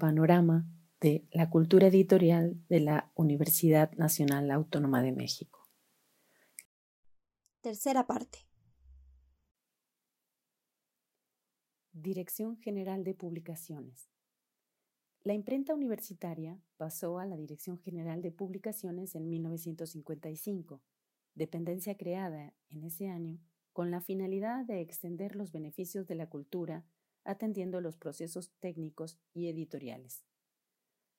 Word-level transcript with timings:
Panorama 0.00 0.66
de 1.00 1.28
la 1.30 1.48
cultura 1.48 1.86
editorial 1.86 2.60
de 2.68 2.80
la 2.80 3.12
Universidad 3.14 3.92
Nacional 3.92 4.50
Autónoma 4.50 5.00
de 5.00 5.12
México. 5.12 5.68
Tercera 7.60 8.08
parte. 8.08 8.40
Dirección 11.92 12.56
General 12.56 13.04
de 13.04 13.14
Publicaciones. 13.14 14.10
La 15.22 15.34
imprenta 15.34 15.74
universitaria 15.74 16.58
pasó 16.78 17.18
a 17.18 17.26
la 17.26 17.36
Dirección 17.36 17.78
General 17.78 18.22
de 18.22 18.32
Publicaciones 18.32 19.14
en 19.14 19.28
1955, 19.28 20.82
dependencia 21.34 21.96
creada 21.96 22.54
en 22.70 22.84
ese 22.84 23.08
año 23.08 23.38
con 23.72 23.90
la 23.90 24.00
finalidad 24.00 24.64
de 24.64 24.80
extender 24.80 25.36
los 25.36 25.52
beneficios 25.52 26.06
de 26.06 26.14
la 26.14 26.28
cultura 26.28 26.84
atendiendo 27.24 27.80
los 27.80 27.96
procesos 27.96 28.50
técnicos 28.60 29.18
y 29.34 29.48
editoriales. 29.48 30.24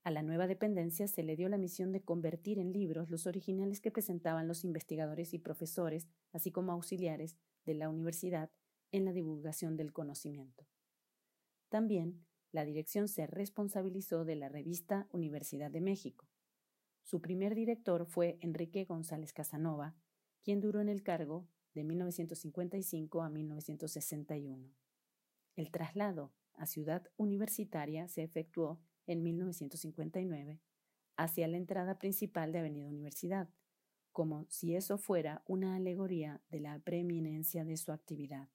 A 0.03 0.09
la 0.09 0.23
nueva 0.23 0.47
dependencia 0.47 1.07
se 1.07 1.21
le 1.21 1.35
dio 1.35 1.47
la 1.47 1.59
misión 1.59 1.91
de 1.91 2.01
convertir 2.01 2.57
en 2.57 2.73
libros 2.73 3.09
los 3.09 3.27
originales 3.27 3.81
que 3.81 3.91
presentaban 3.91 4.47
los 4.47 4.63
investigadores 4.63 5.33
y 5.33 5.39
profesores, 5.39 6.07
así 6.31 6.51
como 6.51 6.71
auxiliares 6.71 7.37
de 7.65 7.75
la 7.75 7.89
universidad 7.89 8.49
en 8.91 9.05
la 9.05 9.13
divulgación 9.13 9.77
del 9.77 9.93
conocimiento. 9.93 10.65
También 11.69 12.25
la 12.51 12.65
dirección 12.65 13.07
se 13.07 13.27
responsabilizó 13.27 14.25
de 14.25 14.35
la 14.35 14.49
revista 14.49 15.07
Universidad 15.11 15.69
de 15.69 15.81
México. 15.81 16.27
Su 17.03 17.21
primer 17.21 17.55
director 17.55 18.05
fue 18.07 18.37
Enrique 18.41 18.85
González 18.85 19.33
Casanova, 19.33 19.95
quien 20.43 20.59
duró 20.59 20.81
en 20.81 20.89
el 20.89 21.03
cargo 21.03 21.47
de 21.73 21.83
1955 21.83 23.21
a 23.21 23.29
1961. 23.29 24.80
El 25.61 25.69
traslado 25.69 26.33
a 26.55 26.65
Ciudad 26.65 27.03
Universitaria 27.17 28.07
se 28.07 28.23
efectuó 28.23 28.81
en 29.05 29.21
1959 29.21 30.59
hacia 31.17 31.47
la 31.47 31.57
entrada 31.57 31.99
principal 31.99 32.51
de 32.51 32.57
Avenida 32.57 32.87
Universidad, 32.87 33.47
como 34.11 34.47
si 34.49 34.75
eso 34.75 34.97
fuera 34.97 35.43
una 35.45 35.75
alegoría 35.75 36.41
de 36.49 36.61
la 36.61 36.79
preeminencia 36.79 37.63
de 37.63 37.77
su 37.77 37.91
actividad. 37.91 38.49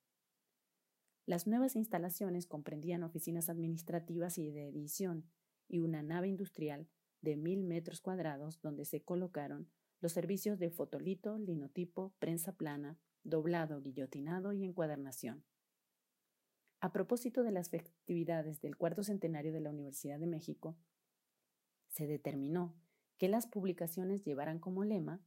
Las 1.26 1.46
nuevas 1.46 1.76
instalaciones 1.76 2.48
comprendían 2.48 3.04
oficinas 3.04 3.48
administrativas 3.48 4.36
y 4.36 4.50
de 4.50 4.66
edición 4.66 5.30
y 5.68 5.78
una 5.78 6.02
nave 6.02 6.26
industrial 6.26 6.88
de 7.20 7.36
mil 7.36 7.62
metros 7.62 8.00
cuadrados 8.00 8.60
donde 8.62 8.84
se 8.84 9.04
colocaron 9.04 9.70
los 10.00 10.10
servicios 10.10 10.58
de 10.58 10.70
fotolito, 10.70 11.38
linotipo, 11.38 12.16
prensa 12.18 12.56
plana, 12.56 12.98
doblado, 13.22 13.80
guillotinado 13.80 14.52
y 14.52 14.64
encuadernación. 14.64 15.44
A 16.80 16.92
propósito 16.92 17.42
de 17.42 17.52
las 17.52 17.70
festividades 17.70 18.60
del 18.60 18.76
cuarto 18.76 19.02
centenario 19.02 19.52
de 19.52 19.60
la 19.60 19.70
Universidad 19.70 20.18
de 20.18 20.26
México, 20.26 20.76
se 21.88 22.06
determinó 22.06 22.74
que 23.18 23.28
las 23.28 23.46
publicaciones 23.46 24.22
llevaran 24.24 24.58
como 24.58 24.84
lema 24.84 25.22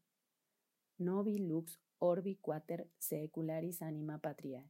Novi 0.97 1.39
lux 1.39 1.79
orbi 1.97 2.35
quater 2.35 2.89
secularis 2.99 3.81
anima 3.81 4.19
patriae, 4.19 4.69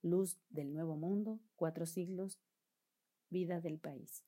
Luz 0.00 0.40
del 0.48 0.72
Nuevo 0.72 0.96
Mundo, 0.96 1.40
Cuatro 1.56 1.84
Siglos, 1.86 2.40
Vida 3.28 3.60
del 3.60 3.78
País. 3.78 4.24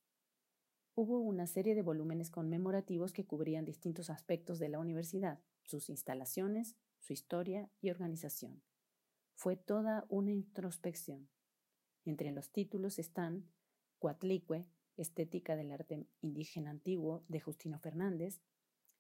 Hubo 0.94 1.19
una 1.19 1.47
serie 1.47 1.74
de 1.74 1.82
volúmenes 1.82 2.30
conmemorativos 2.30 3.12
que 3.12 3.26
cubrían 3.26 3.64
distintos 3.64 4.10
aspectos 4.10 4.58
de 4.58 4.69
la 4.69 4.78
universidad, 4.78 5.41
sus 5.64 5.88
instalaciones, 5.88 6.76
su 7.00 7.12
historia 7.12 7.69
y 7.80 7.91
organización. 7.91 8.62
Fue 9.34 9.56
toda 9.56 10.04
una 10.08 10.30
introspección. 10.30 11.28
Entre 12.04 12.31
los 12.32 12.50
títulos 12.50 12.98
están 12.98 13.48
Cuatlicue, 13.98 14.66
Estética 14.97 15.56
del 15.56 15.72
Arte 15.72 16.06
Indígena 16.20 16.70
Antiguo, 16.70 17.25
de 17.28 17.41
Justino 17.41 17.78
Fernández, 17.78 18.41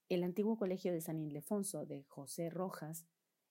el 0.08 0.24
Antiguo 0.24 0.56
Colegio 0.56 0.92
de 0.92 1.00
San 1.00 1.20
Ildefonso, 1.20 1.86
de 1.86 2.04
José 2.04 2.50
Rojas, 2.50 3.06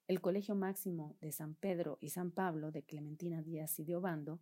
el 0.08 0.22
Colegio 0.22 0.56
Máximo 0.56 1.16
de 1.22 1.32
San 1.32 1.56
Pedro 1.56 1.98
y 2.02 2.10
San 2.10 2.32
Pablo 2.32 2.72
de 2.72 2.84
Clementina 2.84 3.42
Díaz 3.42 3.80
y 3.80 3.86
de 3.86 3.96
Obando, 3.96 4.42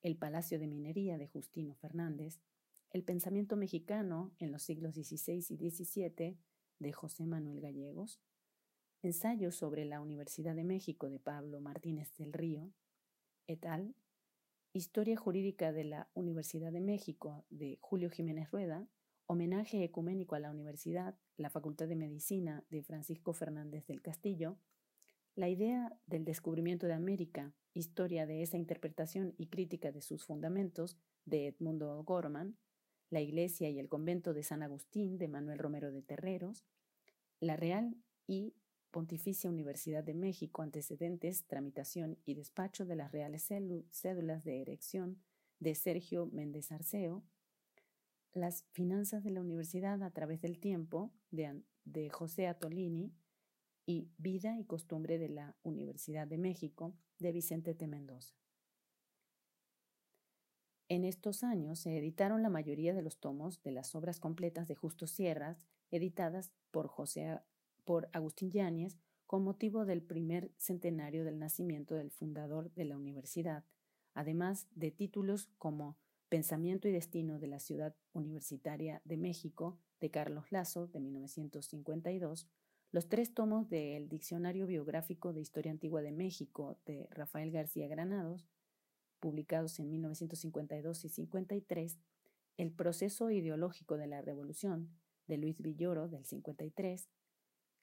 el 0.00 0.16
Palacio 0.16 0.58
de 0.58 0.66
Minería 0.66 1.18
de 1.18 1.28
Justino 1.28 1.74
Fernández, 1.74 2.40
el 2.90 3.04
Pensamiento 3.04 3.56
Mexicano 3.56 4.32
en 4.38 4.52
los 4.52 4.62
siglos 4.62 4.94
XVI 4.94 5.44
y 5.48 5.70
XVII 5.70 6.38
de 6.78 6.92
José 6.92 7.26
Manuel 7.26 7.60
Gallegos, 7.60 8.20
Ensayos 9.02 9.56
sobre 9.56 9.84
la 9.84 10.00
Universidad 10.00 10.54
de 10.54 10.62
México 10.62 11.10
de 11.10 11.18
Pablo 11.18 11.60
Martínez 11.60 12.14
del 12.16 12.32
Río, 12.32 12.72
et 13.48 13.66
al., 13.66 13.94
Historia 14.74 15.18
Jurídica 15.18 15.70
de 15.70 15.84
la 15.84 16.08
Universidad 16.14 16.72
de 16.72 16.80
México 16.80 17.44
de 17.50 17.76
Julio 17.82 18.08
Jiménez 18.08 18.50
Rueda, 18.50 18.88
Homenaje 19.26 19.84
Ecuménico 19.84 20.34
a 20.34 20.38
la 20.38 20.50
Universidad, 20.50 21.14
la 21.36 21.50
Facultad 21.50 21.88
de 21.88 21.96
Medicina 21.96 22.64
de 22.70 22.82
Francisco 22.82 23.34
Fernández 23.34 23.86
del 23.86 24.00
Castillo, 24.00 24.56
la 25.34 25.50
idea 25.50 25.94
del 26.06 26.24
descubrimiento 26.24 26.86
de 26.86 26.94
América, 26.94 27.52
historia 27.74 28.24
de 28.24 28.40
esa 28.40 28.56
interpretación 28.56 29.34
y 29.36 29.48
crítica 29.48 29.92
de 29.92 30.00
sus 30.00 30.24
fundamentos, 30.24 30.96
de 31.26 31.48
Edmundo 31.48 32.02
Gorman, 32.02 32.56
la 33.10 33.20
Iglesia 33.20 33.68
y 33.68 33.78
el 33.78 33.90
Convento 33.90 34.32
de 34.32 34.42
San 34.42 34.62
Agustín, 34.62 35.18
de 35.18 35.28
Manuel 35.28 35.58
Romero 35.58 35.92
de 35.92 36.00
Terreros, 36.00 36.64
la 37.40 37.56
Real 37.56 37.94
y 38.26 38.54
Pontificia 38.92 39.50
Universidad 39.50 40.04
de 40.04 40.12
México, 40.12 40.60
antecedentes, 40.60 41.46
tramitación 41.46 42.18
y 42.26 42.34
despacho 42.34 42.84
de 42.84 42.94
las 42.94 43.10
reales 43.10 43.48
cédulas 43.90 44.44
de 44.44 44.60
erección 44.60 45.18
de 45.58 45.74
Sergio 45.74 46.26
Méndez 46.26 46.70
Arceo, 46.70 47.24
las 48.34 48.64
finanzas 48.72 49.24
de 49.24 49.30
la 49.30 49.40
universidad 49.40 50.02
a 50.02 50.10
través 50.10 50.42
del 50.42 50.58
tiempo 50.58 51.10
de, 51.30 52.10
José 52.10 52.46
Atolini, 52.46 53.12
y 53.84 54.10
Vida 54.18 54.58
y 54.60 54.64
Costumbre 54.64 55.18
de 55.18 55.28
la 55.28 55.56
Universidad 55.62 56.28
de 56.28 56.38
México 56.38 56.94
de 57.18 57.32
Vicente 57.32 57.74
T. 57.74 57.88
Mendoza. 57.88 58.36
En 60.88 61.04
estos 61.04 61.42
años 61.42 61.80
se 61.80 61.96
editaron 61.96 62.42
la 62.42 62.50
mayoría 62.50 62.94
de 62.94 63.02
los 63.02 63.18
tomos 63.18 63.62
de 63.62 63.72
las 63.72 63.94
obras 63.94 64.20
completas 64.20 64.68
de 64.68 64.76
Justo 64.76 65.06
Sierras, 65.06 65.66
editadas 65.90 66.52
por, 66.70 66.86
José, 66.86 67.40
por 67.84 68.08
Agustín 68.12 68.50
Yáñez 68.50 68.98
con 69.26 69.44
motivo 69.44 69.86
del 69.86 70.02
primer 70.02 70.50
centenario 70.58 71.24
del 71.24 71.38
nacimiento 71.38 71.94
del 71.94 72.10
fundador 72.10 72.72
de 72.74 72.84
la 72.84 72.96
universidad, 72.96 73.64
además 74.14 74.68
de 74.74 74.90
títulos 74.90 75.48
como 75.58 75.96
Pensamiento 76.28 76.88
y 76.88 76.92
Destino 76.92 77.38
de 77.38 77.46
la 77.46 77.58
Ciudad 77.58 77.94
Universitaria 78.12 79.02
de 79.04 79.16
México, 79.16 79.78
de 80.00 80.10
Carlos 80.10 80.50
Lazo, 80.50 80.86
de 80.86 81.00
1952, 81.00 82.48
los 82.90 83.08
tres 83.08 83.32
tomos 83.32 83.70
del 83.70 84.08
Diccionario 84.08 84.66
Biográfico 84.66 85.32
de 85.32 85.40
Historia 85.40 85.72
Antigua 85.72 86.02
de 86.02 86.12
México, 86.12 86.78
de 86.84 87.06
Rafael 87.10 87.50
García 87.50 87.88
Granados, 87.88 88.46
publicados 89.18 89.78
en 89.78 89.88
1952 89.88 91.04
y 91.06 91.08
53, 91.08 91.98
El 92.58 92.72
proceso 92.72 93.30
ideológico 93.30 93.96
de 93.96 94.08
la 94.08 94.20
Revolución, 94.20 94.90
de 95.26 95.38
Luis 95.38 95.62
Villoro, 95.62 96.08
del 96.08 96.26
53, 96.26 97.08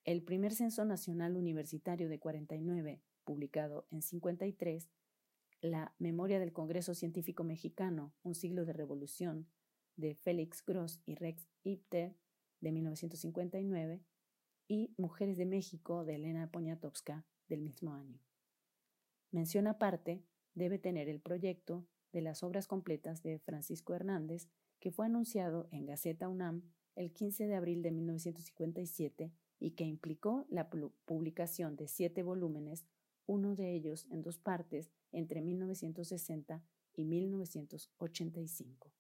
el 0.10 0.24
primer 0.24 0.56
Censo 0.56 0.86
Nacional 0.86 1.38
Universitario 1.38 2.10
de 2.10 2.18
49, 2.18 3.00
publicado 3.26 3.86
en 3.92 4.02
53, 4.02 4.90
la 5.62 5.94
Memoria 6.00 6.40
del 6.40 6.52
Congreso 6.52 6.96
Científico 6.96 7.44
Mexicano, 7.44 8.12
Un 8.24 8.34
siglo 8.34 8.66
de 8.66 8.74
revolución, 8.74 9.48
de 9.98 10.16
Félix 10.16 10.66
Gross 10.66 11.00
y 11.06 11.14
Rex 11.14 11.48
Ipter, 11.62 12.16
de 12.60 12.72
1959, 12.72 14.02
y 14.68 14.96
Mujeres 14.98 15.38
de 15.38 15.46
México, 15.46 16.04
de 16.04 16.16
Elena 16.16 16.50
Poniatowska, 16.50 17.28
del 17.48 17.62
mismo 17.62 17.94
año. 17.94 18.20
Mención 19.30 19.68
aparte 19.68 20.26
debe 20.56 20.80
tener 20.80 21.08
el 21.08 21.20
proyecto 21.20 21.86
de 22.14 22.22
las 22.22 22.42
obras 22.42 22.66
completas 22.66 23.22
de 23.22 23.38
Francisco 23.38 23.94
Hernández, 23.94 24.50
que 24.80 24.90
fue 24.90 25.06
anunciado 25.06 25.70
en 25.70 25.86
Gaceta 25.86 26.30
UNAM 26.30 26.64
el 26.96 27.14
15 27.14 27.46
de 27.46 27.54
abril 27.54 27.84
de 27.84 27.92
1957 27.92 29.32
y 29.60 29.72
que 29.72 29.84
implicó 29.84 30.46
la 30.50 30.70
publicación 30.70 31.76
de 31.76 31.88
siete 31.88 32.24
volúmenes 32.24 32.86
uno 33.26 33.56
de 33.56 33.76
ellos 33.76 34.08
en 34.10 34.24
dos 34.24 34.40
partes 34.40 34.90
entre 35.12 35.42
1960 35.42 36.64
y 36.96 37.06
1985. 37.06 38.92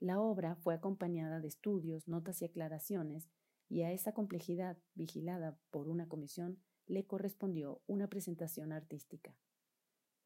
La 0.00 0.20
obra 0.20 0.56
fue 0.56 0.74
acompañada 0.74 1.40
de 1.40 1.48
estudios, 1.48 2.08
notas 2.08 2.42
y 2.42 2.46
aclaraciones, 2.46 3.28
y 3.68 3.82
a 3.82 3.92
esa 3.92 4.12
complejidad 4.12 4.78
vigilada 4.94 5.58
por 5.70 5.88
una 5.88 6.08
comisión 6.08 6.58
le 6.86 7.06
correspondió 7.06 7.82
una 7.86 8.08
presentación 8.08 8.72
artística. 8.72 9.36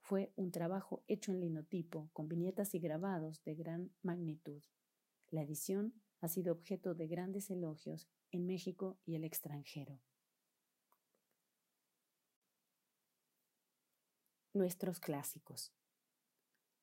Fue 0.00 0.32
un 0.36 0.52
trabajo 0.52 1.02
hecho 1.08 1.32
en 1.32 1.40
linotipo, 1.40 2.10
con 2.12 2.28
viñetas 2.28 2.74
y 2.74 2.78
grabados 2.78 3.42
de 3.44 3.54
gran 3.54 3.92
magnitud. 4.02 4.62
La 5.30 5.42
edición 5.42 5.94
ha 6.20 6.28
sido 6.28 6.52
objeto 6.52 6.94
de 6.94 7.08
grandes 7.08 7.50
elogios 7.50 8.08
en 8.32 8.46
México 8.46 8.98
y 9.04 9.14
el 9.14 9.24
extranjero. 9.24 10.00
Nuestros 14.54 15.00
clásicos. 15.00 15.72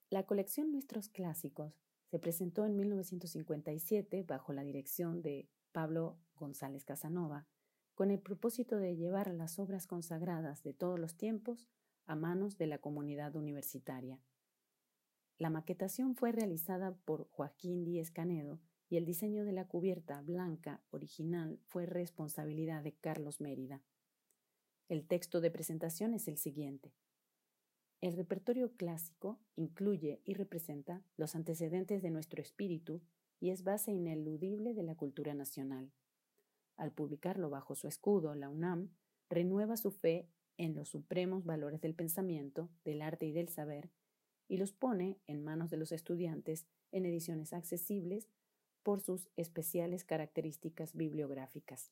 La 0.10 0.26
colección 0.26 0.72
Nuestros 0.72 1.10
clásicos 1.10 1.80
se 2.10 2.18
presentó 2.18 2.66
en 2.66 2.76
1957 2.76 4.24
bajo 4.24 4.54
la 4.54 4.64
dirección 4.64 5.22
de 5.22 5.48
Pablo 5.72 6.18
González 6.36 6.84
Casanova, 6.84 7.48
con 7.94 8.10
el 8.10 8.20
propósito 8.20 8.78
de 8.78 8.96
llevar 8.96 9.34
las 9.34 9.60
obras 9.60 9.86
consagradas 9.86 10.64
de 10.64 10.74
todos 10.74 11.00
los 11.00 11.16
tiempos 11.16 11.68
a 12.06 12.16
manos 12.16 12.58
de 12.58 12.66
la 12.66 12.80
comunidad 12.80 13.36
universitaria. 13.36 14.20
La 15.38 15.50
maquetación 15.50 16.16
fue 16.16 16.32
realizada 16.32 16.96
por 17.06 17.30
Joaquín 17.30 17.84
Díez 17.84 18.10
Canedo 18.10 18.60
y 18.90 18.98
el 18.98 19.06
diseño 19.06 19.46
de 19.46 19.54
la 19.54 19.66
cubierta 19.66 20.22
blanca 20.22 20.82
original 20.90 21.60
fue 21.68 21.86
responsabilidad 21.86 22.84
de 22.84 22.94
Carlos 22.94 23.40
Mérida. 23.40 23.82
El 24.88 25.06
texto 25.06 25.42
de 25.42 25.52
presentación 25.52 26.16
es 26.16 26.28
el 26.28 26.38
siguiente. 26.38 26.92
El 28.02 28.16
repertorio 28.16 28.72
clásico 28.76 29.40
incluye 29.56 30.22
y 30.26 30.34
representa 30.34 31.04
los 31.18 31.36
antecedentes 31.36 32.02
de 32.02 32.10
nuestro 32.10 32.42
espíritu 32.42 33.02
y 33.40 33.52
es 33.52 33.64
base 33.64 33.92
ineludible 33.92 34.74
de 34.74 34.84
la 34.84 34.96
cultura 34.96 35.36
nacional. 35.36 35.92
Al 36.76 36.92
publicarlo 36.92 37.50
bajo 37.50 37.76
su 37.76 37.88
escudo, 37.88 38.34
la 38.36 38.50
UNAM 38.50 38.90
renueva 39.30 39.78
su 39.78 39.92
fe 39.92 40.28
en 40.58 40.76
los 40.76 40.90
supremos 40.90 41.46
valores 41.46 41.82
del 41.82 41.94
pensamiento, 41.94 42.70
del 42.84 43.02
arte 43.02 43.26
y 43.28 43.32
del 43.32 43.50
saber, 43.50 43.92
y 44.48 44.58
los 44.58 44.74
pone 44.74 45.20
en 45.28 45.44
manos 45.44 45.70
de 45.70 45.78
los 45.78 45.92
estudiantes 45.92 46.66
en 46.92 47.06
ediciones 47.06 47.54
accesibles 47.54 48.28
por 48.84 49.02
sus 49.02 49.30
especiales 49.36 50.04
características 50.04 50.96
bibliográficas. 50.96 51.92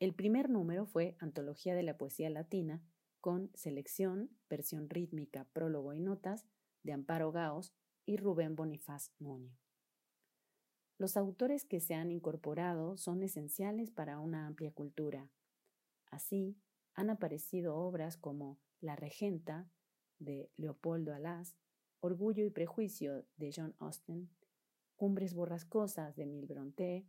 El 0.00 0.14
primer 0.14 0.48
número 0.48 0.86
fue 0.86 1.16
Antología 1.18 1.74
de 1.74 1.82
la 1.82 1.98
Poesía 1.98 2.30
Latina, 2.30 2.82
con 3.20 3.50
selección, 3.54 4.30
versión 4.48 4.88
rítmica, 4.88 5.44
prólogo 5.52 5.92
y 5.92 6.00
notas 6.00 6.46
de 6.82 6.92
Amparo 6.92 7.32
Gaos 7.32 7.74
y 8.06 8.16
Rubén 8.16 8.54
Bonifaz 8.54 9.12
Nuño. 9.18 9.58
Los 10.98 11.16
autores 11.16 11.64
que 11.64 11.80
se 11.80 11.94
han 11.94 12.10
incorporado 12.10 12.96
son 12.96 13.22
esenciales 13.22 13.90
para 13.90 14.18
una 14.18 14.46
amplia 14.46 14.72
cultura. 14.72 15.28
Así, 16.10 16.56
han 16.94 17.10
aparecido 17.10 17.76
obras 17.76 18.16
como 18.16 18.58
La 18.80 18.96
Regenta, 18.96 19.68
de 20.18 20.50
Leopoldo 20.56 21.14
Alas, 21.14 21.56
Orgullo 22.00 22.44
y 22.44 22.50
Prejuicio, 22.50 23.24
de 23.36 23.52
John 23.54 23.74
Austen, 23.78 24.28
Cumbres 24.98 25.32
Borrascosas, 25.32 26.16
de 26.16 26.24
Emil 26.24 26.46
Brontë, 26.46 27.06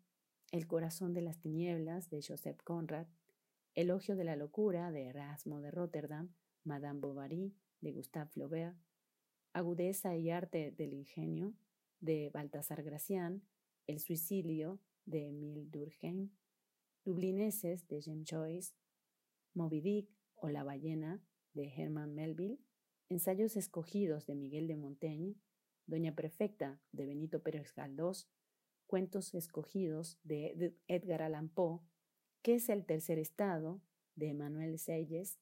El 0.51 0.67
Corazón 0.67 1.11
de 1.15 1.23
las 1.23 1.39
Tinieblas, 1.39 2.11
de 2.11 2.21
Joseph 2.21 2.61
Conrad, 2.63 3.07
Elogio 3.73 4.15
de 4.15 4.23
la 4.23 4.35
locura 4.35 4.91
de 4.91 5.07
Erasmo 5.07 5.59
de 5.59 5.71
Rotterdam, 5.71 6.31
Madame 6.63 6.99
Bovary 6.99 7.55
de 7.81 7.91
Gustave 7.91 8.29
Flaubert, 8.29 8.77
Agudeza 9.53 10.15
y 10.15 10.29
arte 10.29 10.69
del 10.69 10.93
ingenio 10.93 11.55
de 11.99 12.29
Baltasar 12.31 12.83
Gracián, 12.83 13.41
El 13.87 13.99
suicidio 13.99 14.79
de 15.07 15.29
Emile 15.29 15.65
Durkheim, 15.65 16.29
Dublineses 17.03 17.87
de 17.87 18.03
James 18.03 18.29
Joyce, 18.29 18.75
Moby 19.55 19.81
Dick 19.81 20.11
o 20.35 20.49
La 20.49 20.63
ballena 20.63 21.23
de 21.55 21.73
Herman 21.75 22.13
Melville, 22.13 22.59
Ensayos 23.09 23.57
escogidos 23.57 24.27
de 24.27 24.35
Miguel 24.35 24.67
de 24.67 24.75
Montaigne, 24.75 25.37
Doña 25.89 26.13
Perfecta 26.13 26.79
de 26.91 27.05
Benito 27.05 27.41
Pérez 27.41 27.73
Galdós, 27.73 28.29
Cuentos 28.85 29.33
escogidos 29.33 30.19
de 30.23 30.75
Edgar 30.87 31.21
Allan 31.21 31.49
Poe, 31.49 31.79
¿Qué 32.41 32.55
es 32.55 32.69
el 32.69 32.85
tercer 32.85 33.19
estado? 33.19 33.81
de 34.15 34.33
Manuel 34.33 34.77
Selles 34.79 35.39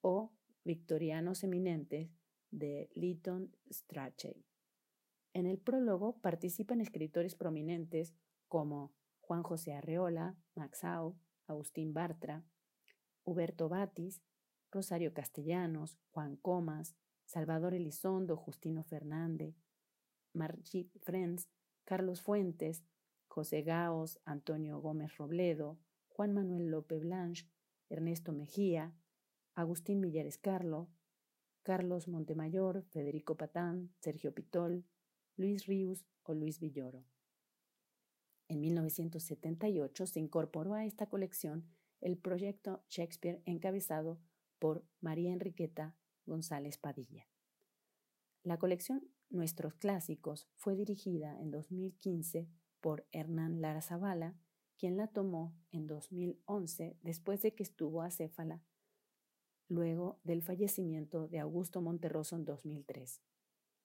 o 0.00 0.32
Victorianos 0.64 1.42
eminentes 1.42 2.10
de 2.50 2.90
Lytton 2.94 3.56
Strachey. 3.70 4.44
En 5.32 5.46
el 5.46 5.58
prólogo 5.58 6.18
participan 6.20 6.80
escritores 6.80 7.34
prominentes 7.34 8.14
como 8.46 8.94
Juan 9.20 9.42
José 9.42 9.72
Arreola, 9.72 10.36
Maxau, 10.54 11.18
Agustín 11.46 11.92
Bartra, 11.92 12.44
Huberto 13.24 13.68
Batis, 13.68 14.22
Rosario 14.70 15.12
Castellanos, 15.12 15.98
Juan 16.10 16.36
Comas, 16.36 16.94
Salvador 17.32 17.72
Elizondo, 17.72 18.36
Justino 18.36 18.84
Fernández, 18.84 19.56
Margit 20.34 20.94
Friends, 20.98 21.48
Carlos 21.86 22.20
Fuentes, 22.20 22.84
José 23.26 23.62
Gaos, 23.62 24.20
Antonio 24.26 24.78
Gómez 24.82 25.16
Robledo, 25.16 25.78
Juan 26.08 26.34
Manuel 26.34 26.66
López 26.66 27.00
Blanche, 27.00 27.48
Ernesto 27.88 28.32
Mejía, 28.32 28.94
Agustín 29.54 30.00
Millares 30.00 30.36
Carlo, 30.36 30.90
Carlos 31.62 32.06
Montemayor, 32.06 32.82
Federico 32.90 33.38
Patán, 33.38 33.94
Sergio 34.00 34.34
Pitol, 34.34 34.84
Luis 35.38 35.64
Ríos 35.64 36.04
o 36.24 36.34
Luis 36.34 36.60
Villoro. 36.60 37.02
En 38.48 38.60
1978 38.60 40.06
se 40.06 40.20
incorporó 40.20 40.74
a 40.74 40.84
esta 40.84 41.06
colección 41.06 41.66
el 42.02 42.18
proyecto 42.18 42.84
Shakespeare 42.90 43.40
encabezado 43.46 44.20
por 44.58 44.84
María 45.00 45.32
Enriqueta 45.32 45.96
González 46.26 46.78
Padilla. 46.78 47.28
La 48.42 48.58
colección 48.58 49.08
Nuestros 49.30 49.74
Clásicos 49.74 50.48
fue 50.56 50.76
dirigida 50.76 51.40
en 51.40 51.50
2015 51.50 52.48
por 52.80 53.06
Hernán 53.12 53.60
Lara 53.60 53.80
Zavala 53.80 54.36
quien 54.82 54.96
la 54.96 55.06
tomó 55.06 55.54
en 55.70 55.86
2011 55.86 56.98
después 57.02 57.40
de 57.40 57.54
que 57.54 57.62
estuvo 57.62 58.02
acéfala, 58.02 58.64
luego 59.68 60.18
del 60.24 60.42
fallecimiento 60.42 61.28
de 61.28 61.38
Augusto 61.38 61.80
Monterroso 61.80 62.34
en 62.34 62.44
2003. 62.44 63.22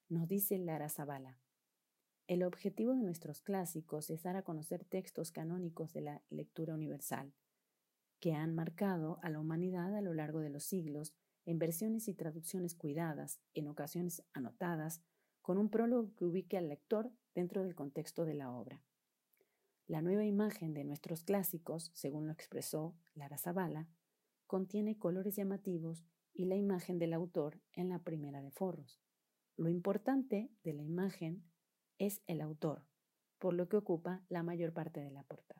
Nos 0.08 0.26
dice 0.26 0.58
Lara 0.58 0.88
Zavala. 0.88 1.38
El 2.26 2.42
objetivo 2.42 2.96
de 2.96 3.04
nuestros 3.04 3.42
clásicos 3.42 4.10
es 4.10 4.24
dar 4.24 4.34
a 4.34 4.42
conocer 4.42 4.84
textos 4.84 5.30
canónicos 5.30 5.92
de 5.92 6.00
la 6.00 6.22
lectura 6.30 6.74
universal, 6.74 7.32
que 8.18 8.34
han 8.34 8.56
marcado 8.56 9.20
a 9.22 9.30
la 9.30 9.38
humanidad 9.38 9.94
a 9.94 10.00
lo 10.00 10.14
largo 10.14 10.40
de 10.40 10.50
los 10.50 10.64
siglos 10.64 11.14
en 11.48 11.58
versiones 11.58 12.08
y 12.08 12.14
traducciones 12.14 12.74
cuidadas, 12.74 13.40
en 13.54 13.68
ocasiones 13.68 14.22
anotadas, 14.34 15.00
con 15.40 15.56
un 15.56 15.70
prólogo 15.70 16.14
que 16.14 16.26
ubique 16.26 16.58
al 16.58 16.68
lector 16.68 17.10
dentro 17.34 17.62
del 17.62 17.74
contexto 17.74 18.26
de 18.26 18.34
la 18.34 18.50
obra. 18.50 18.84
La 19.86 20.02
nueva 20.02 20.26
imagen 20.26 20.74
de 20.74 20.84
nuestros 20.84 21.24
clásicos, 21.24 21.90
según 21.94 22.26
lo 22.26 22.34
expresó 22.34 22.94
Lara 23.14 23.38
Zavala, 23.38 23.88
contiene 24.46 24.98
colores 24.98 25.36
llamativos 25.36 26.04
y 26.34 26.44
la 26.44 26.54
imagen 26.54 26.98
del 26.98 27.14
autor 27.14 27.58
en 27.72 27.88
la 27.88 28.00
primera 28.00 28.42
de 28.42 28.50
forros, 28.50 29.00
Lo 29.56 29.70
importante 29.70 30.52
de 30.64 30.74
la 30.74 30.82
imagen 30.82 31.42
es 31.96 32.20
el 32.26 32.42
autor, 32.42 32.84
por 33.38 33.54
lo 33.54 33.70
que 33.70 33.78
ocupa 33.78 34.22
la 34.28 34.42
mayor 34.42 34.74
parte 34.74 35.00
de 35.00 35.10
la 35.10 35.22
portada. 35.22 35.57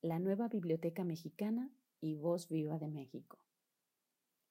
La 0.00 0.20
nueva 0.20 0.46
Biblioteca 0.46 1.02
Mexicana 1.02 1.72
y 2.00 2.14
Voz 2.14 2.48
Viva 2.48 2.78
de 2.78 2.86
México. 2.86 3.40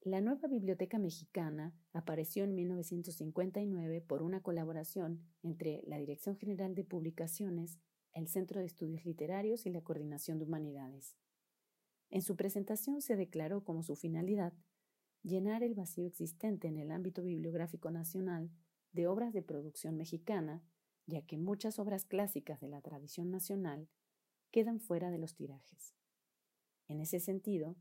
La 0.02 0.20
nueva 0.20 0.50
Biblioteca 0.50 1.00
Mexicana 1.00 1.74
apareció 1.94 2.44
en 2.44 2.54
1959 2.54 4.02
por 4.02 4.24
una 4.24 4.42
colaboración 4.42 5.26
entre 5.44 5.84
la 5.88 6.00
Dirección 6.00 6.36
General 6.36 6.76
de 6.76 6.84
Publicaciones, 6.84 7.80
el 8.12 8.28
Centro 8.28 8.60
de 8.60 8.66
Estudios 8.66 9.06
Literarios 9.06 9.66
y 9.66 9.70
la 9.70 9.80
Coordinación 9.80 10.38
de 10.38 10.44
Humanidades. 10.44 11.16
En 12.10 12.24
su 12.24 12.36
presentación 12.36 13.02
se 13.02 13.16
declaró 13.16 13.64
como 13.64 13.84
su 13.84 13.96
finalidad 13.96 14.52
llenar 15.24 15.64
el 15.64 15.76
vacío 15.76 16.06
existente 16.06 16.68
en 16.68 16.78
el 16.78 16.92
ámbito 16.92 17.24
bibliográfico 17.24 17.90
nacional 17.90 18.52
de 18.92 19.08
obras 19.08 19.32
de 19.32 19.44
producción 19.44 19.96
mexicana, 19.96 20.62
ya 21.06 21.22
que 21.22 21.38
muchas 21.38 21.80
obras 21.80 22.04
clásicas 22.04 22.60
de 22.60 22.68
la 22.68 22.82
tradición 22.82 23.32
nacional 23.32 23.88
quedan 24.52 24.80
fuera 24.80 25.12
de 25.12 25.18
los 25.18 25.36
tirajes. 25.36 25.94
En 26.88 27.02
ese 27.02 27.20
sentido, 27.20 27.76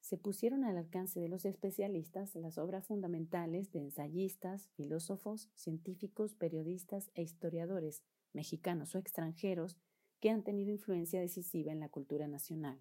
se 0.00 0.16
pusieron 0.16 0.64
al 0.64 0.76
alcance 0.78 1.20
de 1.20 1.28
los 1.28 1.44
especialistas 1.44 2.34
las 2.34 2.56
obras 2.58 2.86
fundamentales 2.86 3.70
de 3.72 3.80
ensayistas, 3.80 4.68
filósofos, 4.70 5.50
científicos, 5.54 6.34
periodistas 6.34 7.10
e 7.14 7.22
historiadores 7.22 8.02
mexicanos 8.32 8.94
o 8.94 8.98
extranjeros 8.98 9.76
que 10.20 10.30
han 10.30 10.42
tenido 10.42 10.70
influencia 10.70 11.20
decisiva 11.20 11.72
en 11.72 11.80
la 11.80 11.88
cultura 11.88 12.26
nacional. 12.26 12.80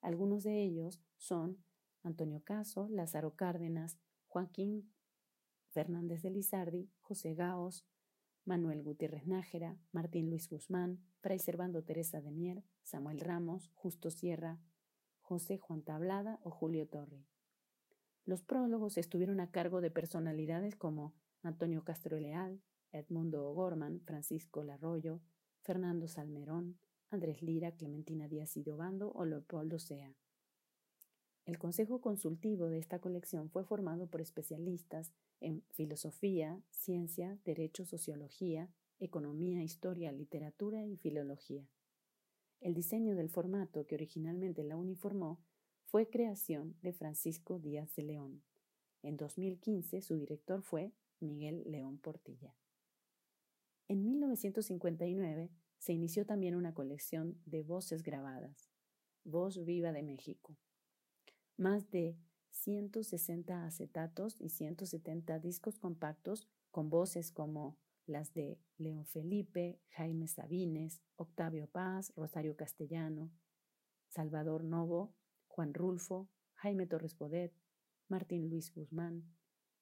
Algunos 0.00 0.42
de 0.42 0.62
ellos 0.62 1.00
son 1.16 1.62
Antonio 2.02 2.42
Caso, 2.42 2.88
Lázaro 2.88 3.36
Cárdenas, 3.36 3.98
Joaquín 4.26 4.90
Fernández 5.70 6.22
de 6.22 6.30
Lizardi, 6.30 6.90
José 7.00 7.34
Gaos, 7.34 7.84
Manuel 8.50 8.82
Gutiérrez 8.82 9.28
Nájera, 9.28 9.76
Martín 9.92 10.28
Luis 10.28 10.48
Guzmán, 10.48 10.98
Fray 11.20 11.38
Servando 11.38 11.84
Teresa 11.84 12.20
de 12.20 12.32
Mier, 12.32 12.64
Samuel 12.82 13.20
Ramos, 13.20 13.70
Justo 13.76 14.10
Sierra, 14.10 14.58
José 15.20 15.56
Juan 15.56 15.82
Tablada 15.82 16.40
o 16.42 16.50
Julio 16.50 16.88
Torri. 16.88 17.24
Los 18.24 18.42
prólogos 18.42 18.98
estuvieron 18.98 19.38
a 19.38 19.52
cargo 19.52 19.80
de 19.80 19.92
personalidades 19.92 20.74
como 20.74 21.14
Antonio 21.44 21.84
Castro 21.84 22.18
Leal, 22.18 22.60
Edmundo 22.90 23.48
O'Gorman, 23.48 24.00
Francisco 24.00 24.64
Larroyo, 24.64 25.20
Fernando 25.62 26.08
Salmerón, 26.08 26.76
Andrés 27.08 27.42
Lira, 27.42 27.70
Clementina 27.70 28.26
Díaz 28.26 28.56
Idobando 28.56 29.12
o 29.12 29.26
Leopoldo 29.26 29.78
Sea. 29.78 30.12
El 31.46 31.58
consejo 31.58 32.00
consultivo 32.00 32.68
de 32.68 32.78
esta 32.78 32.98
colección 32.98 33.50
fue 33.50 33.64
formado 33.64 34.06
por 34.06 34.20
especialistas 34.20 35.12
en 35.40 35.64
filosofía, 35.70 36.62
ciencia, 36.70 37.38
derecho, 37.44 37.84
sociología, 37.84 38.70
economía, 38.98 39.62
historia, 39.62 40.12
literatura 40.12 40.86
y 40.86 40.96
filología. 40.96 41.66
El 42.60 42.74
diseño 42.74 43.16
del 43.16 43.30
formato 43.30 43.86
que 43.86 43.94
originalmente 43.94 44.62
la 44.62 44.76
uniformó 44.76 45.40
fue 45.86 46.08
creación 46.08 46.76
de 46.82 46.92
Francisco 46.92 47.58
Díaz 47.58 47.94
de 47.96 48.02
León. 48.02 48.42
En 49.02 49.16
2015 49.16 50.02
su 50.02 50.14
director 50.14 50.62
fue 50.62 50.92
Miguel 51.20 51.64
León 51.66 51.98
Portilla. 51.98 52.54
En 53.88 54.04
1959 54.04 55.50
se 55.78 55.92
inició 55.94 56.26
también 56.26 56.54
una 56.54 56.74
colección 56.74 57.40
de 57.46 57.62
voces 57.62 58.02
grabadas, 58.02 58.70
Voz 59.24 59.64
Viva 59.64 59.92
de 59.92 60.02
México. 60.02 60.56
Más 61.60 61.90
de 61.90 62.16
160 62.52 63.66
acetatos 63.66 64.40
y 64.40 64.48
170 64.48 65.38
discos 65.40 65.78
compactos 65.78 66.48
con 66.70 66.88
voces 66.88 67.32
como 67.32 67.76
las 68.06 68.32
de 68.32 68.58
León 68.78 69.04
Felipe, 69.04 69.78
Jaime 69.90 70.26
Sabines, 70.26 71.02
Octavio 71.16 71.66
Paz, 71.66 72.14
Rosario 72.16 72.56
Castellano, 72.56 73.30
Salvador 74.08 74.64
Novo, 74.64 75.12
Juan 75.48 75.74
Rulfo, 75.74 76.30
Jaime 76.54 76.86
Torres 76.86 77.18
Bodet, 77.18 77.52
Martín 78.08 78.48
Luis 78.48 78.72
Guzmán, 78.72 79.30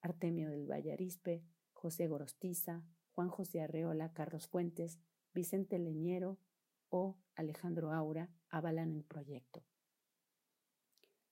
Artemio 0.00 0.50
del 0.50 0.66
Vallarispe, 0.66 1.44
José 1.74 2.08
Gorostiza, 2.08 2.82
Juan 3.12 3.28
José 3.28 3.60
Arreola, 3.60 4.12
Carlos 4.12 4.48
Fuentes, 4.48 4.98
Vicente 5.32 5.78
Leñero 5.78 6.40
o 6.88 7.20
Alejandro 7.36 7.92
Aura 7.92 8.28
avalan 8.48 8.90
el 8.90 9.04
proyecto. 9.04 9.62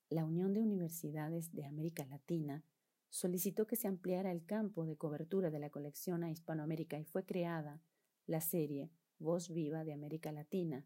La 0.09 0.23
Unión 0.23 0.53
de 0.53 0.61
Universidades 0.61 1.51
de 1.51 1.65
América 1.65 2.05
Latina 2.05 2.63
solicitó 3.09 3.67
que 3.67 3.75
se 3.75 3.89
ampliara 3.89 4.31
el 4.31 4.45
campo 4.45 4.85
de 4.85 4.95
cobertura 4.95 5.49
de 5.49 5.59
la 5.59 5.69
colección 5.69 6.23
a 6.23 6.31
Hispanoamérica 6.31 6.97
y 6.97 7.03
fue 7.03 7.25
creada 7.25 7.81
la 8.25 8.39
serie 8.39 8.89
Voz 9.19 9.49
Viva 9.49 9.83
de 9.83 9.91
América 9.91 10.31
Latina, 10.31 10.85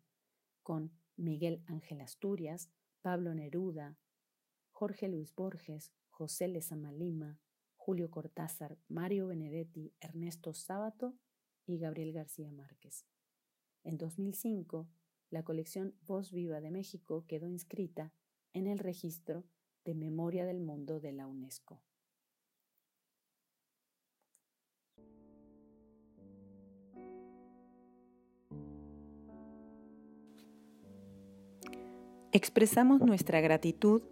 con 0.64 0.92
Miguel 1.18 1.64
Ángel 1.68 2.02
Asturias, 2.02 2.72
Pablo 3.02 3.36
Neruda, 3.36 3.96
Jorge 4.72 5.08
Luis 5.08 5.36
Borges, 5.36 5.92
José 6.10 6.48
Lezama 6.48 6.92
Lima, 6.92 7.40
Julio 7.76 8.10
Cortázar, 8.10 8.80
Mario 8.88 9.28
Benedetti, 9.28 9.94
Ernesto 10.00 10.54
Sábato 10.54 11.16
y 11.68 11.78
Gabriel 11.78 12.12
García 12.12 12.52
Márquez. 12.52 13.06
En 13.84 13.98
2005, 13.98 14.90
la 15.30 15.44
colección 15.44 15.96
Voz 16.02 16.32
Viva 16.32 16.60
de 16.60 16.72
México 16.72 17.26
quedó 17.28 17.48
inscrita 17.48 18.14
en 18.54 18.68
el 18.68 18.80
registro 18.80 19.44
de 19.86 19.94
Memoria 19.94 20.46
del 20.46 20.60
Mundo 20.60 21.00
de 21.00 21.12
la 21.12 21.28
UNESCO. 21.28 21.82
Expresamos 32.34 33.02
nuestra 33.02 33.42
gratitud 33.42 34.04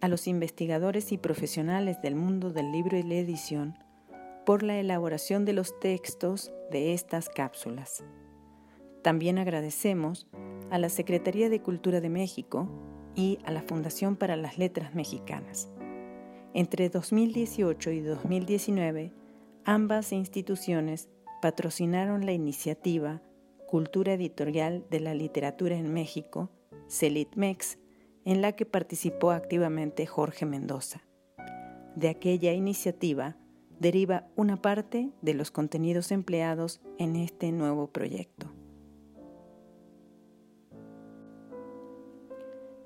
a 0.00 0.08
los 0.08 0.26
investigadores 0.26 1.12
y 1.12 1.18
profesionales 1.18 2.00
del 2.00 2.14
mundo 2.14 2.50
del 2.50 2.72
libro 2.72 2.96
y 2.96 3.02
la 3.02 3.16
edición 3.16 3.74
por 4.46 4.62
la 4.62 4.78
elaboración 4.78 5.44
de 5.44 5.52
los 5.52 5.78
textos 5.78 6.52
de 6.70 6.94
estas 6.94 7.28
cápsulas. 7.28 8.02
También 9.02 9.38
agradecemos 9.38 10.26
a 10.70 10.78
la 10.78 10.88
Secretaría 10.88 11.50
de 11.50 11.60
Cultura 11.60 12.00
de 12.00 12.08
México 12.08 12.68
y 13.16 13.38
a 13.44 13.50
la 13.50 13.62
Fundación 13.62 14.14
para 14.14 14.36
las 14.36 14.58
Letras 14.58 14.94
Mexicanas. 14.94 15.68
Entre 16.54 16.88
2018 16.88 17.90
y 17.90 18.00
2019, 18.00 19.12
ambas 19.64 20.12
instituciones 20.12 21.08
patrocinaron 21.42 22.24
la 22.24 22.32
iniciativa 22.32 23.22
Cultura 23.66 24.12
Editorial 24.12 24.86
de 24.90 25.00
la 25.00 25.14
Literatura 25.14 25.76
en 25.76 25.92
México 25.92 26.50
CELITMEX, 26.88 27.78
en 28.24 28.42
la 28.42 28.52
que 28.52 28.66
participó 28.66 29.30
activamente 29.30 30.06
Jorge 30.06 30.46
Mendoza. 30.46 31.02
De 31.94 32.08
aquella 32.08 32.52
iniciativa 32.52 33.36
deriva 33.78 34.28
una 34.36 34.60
parte 34.60 35.10
de 35.22 35.34
los 35.34 35.50
contenidos 35.50 36.10
empleados 36.10 36.80
en 36.98 37.16
este 37.16 37.52
nuevo 37.52 37.88
proyecto. 37.88 38.55